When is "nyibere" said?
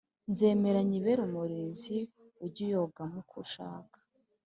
0.89-1.19